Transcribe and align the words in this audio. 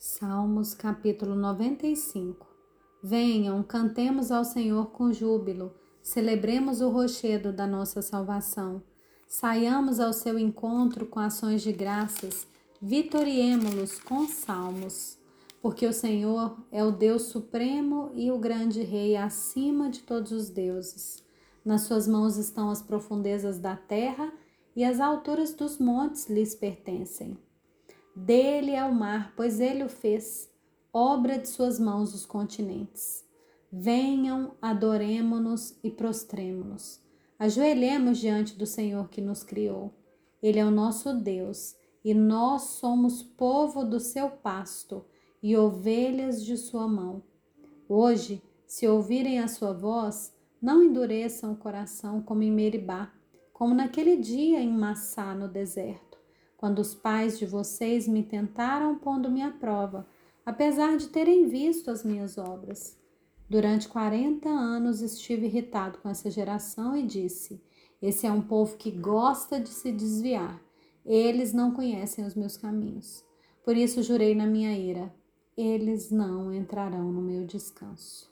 Salmos 0.00 0.74
capítulo 0.74 1.34
95 1.34 2.46
Venham, 3.02 3.64
cantemos 3.64 4.30
ao 4.30 4.44
Senhor 4.44 4.92
com 4.92 5.12
júbilo, 5.12 5.74
celebremos 6.00 6.80
o 6.80 6.88
rochedo 6.88 7.52
da 7.52 7.66
nossa 7.66 8.00
salvação. 8.00 8.80
Saiamos 9.26 9.98
ao 9.98 10.12
seu 10.12 10.38
encontro 10.38 11.04
com 11.04 11.18
ações 11.18 11.62
de 11.62 11.72
graças, 11.72 12.46
vitoriemo-los 12.80 13.98
com 13.98 14.28
salmos. 14.28 15.18
Porque 15.60 15.84
o 15.84 15.92
Senhor 15.92 16.56
é 16.70 16.84
o 16.84 16.92
Deus 16.92 17.22
supremo 17.22 18.12
e 18.14 18.30
o 18.30 18.38
grande 18.38 18.84
Rei 18.84 19.16
acima 19.16 19.90
de 19.90 20.02
todos 20.02 20.30
os 20.30 20.48
deuses. 20.48 21.24
Nas 21.64 21.80
suas 21.80 22.06
mãos 22.06 22.36
estão 22.36 22.70
as 22.70 22.80
profundezas 22.80 23.58
da 23.58 23.74
terra 23.74 24.32
e 24.76 24.84
as 24.84 25.00
alturas 25.00 25.52
dos 25.54 25.76
montes 25.76 26.28
lhes 26.28 26.54
pertencem. 26.54 27.36
Dele 28.18 28.72
é 28.72 28.84
o 28.84 28.92
mar, 28.92 29.32
pois 29.36 29.60
ele 29.60 29.84
o 29.84 29.88
fez, 29.88 30.50
obra 30.92 31.38
de 31.38 31.48
suas 31.48 31.78
mãos 31.78 32.12
os 32.12 32.26
continentes. 32.26 33.24
Venham, 33.70 34.56
adoremo-nos 34.60 35.78
e 35.84 35.90
prostremo-nos. 35.90 37.00
Ajoelhemos 37.38 38.18
diante 38.18 38.58
do 38.58 38.66
Senhor 38.66 39.08
que 39.08 39.20
nos 39.20 39.44
criou. 39.44 39.94
Ele 40.42 40.58
é 40.58 40.64
o 40.64 40.70
nosso 40.70 41.14
Deus 41.14 41.76
e 42.04 42.12
nós 42.12 42.62
somos 42.62 43.22
povo 43.22 43.84
do 43.84 44.00
seu 44.00 44.28
pasto 44.28 45.04
e 45.40 45.56
ovelhas 45.56 46.44
de 46.44 46.56
sua 46.56 46.88
mão. 46.88 47.22
Hoje, 47.88 48.42
se 48.66 48.88
ouvirem 48.88 49.38
a 49.38 49.46
sua 49.46 49.72
voz, 49.72 50.34
não 50.60 50.82
endureçam 50.82 51.52
o 51.52 51.56
coração 51.56 52.20
como 52.20 52.42
em 52.42 52.50
Meribá, 52.50 53.12
como 53.52 53.72
naquele 53.74 54.16
dia 54.16 54.60
em 54.60 54.72
Massá 54.72 55.36
no 55.36 55.46
deserto 55.46 56.08
quando 56.58 56.80
os 56.80 56.94
pais 56.94 57.38
de 57.38 57.46
vocês 57.46 58.06
me 58.06 58.22
tentaram 58.22 58.98
pondo-me 58.98 59.40
à 59.40 59.50
prova, 59.50 60.06
apesar 60.44 60.98
de 60.98 61.06
terem 61.06 61.46
visto 61.46 61.90
as 61.90 62.04
minhas 62.04 62.36
obras. 62.36 62.98
Durante 63.48 63.88
quarenta 63.88 64.50
anos 64.50 65.00
estive 65.00 65.46
irritado 65.46 65.98
com 65.98 66.10
essa 66.10 66.30
geração 66.30 66.94
e 66.94 67.06
disse: 67.06 67.62
Esse 68.02 68.26
é 68.26 68.32
um 68.32 68.42
povo 68.42 68.76
que 68.76 68.90
gosta 68.90 69.58
de 69.58 69.70
se 69.70 69.90
desviar. 69.90 70.60
Eles 71.06 71.54
não 71.54 71.70
conhecem 71.70 72.26
os 72.26 72.34
meus 72.34 72.58
caminhos. 72.58 73.24
Por 73.64 73.74
isso 73.76 74.02
jurei 74.02 74.34
na 74.34 74.46
minha 74.46 74.76
ira: 74.76 75.14
eles 75.56 76.10
não 76.10 76.52
entrarão 76.52 77.10
no 77.10 77.22
meu 77.22 77.46
descanso. 77.46 78.30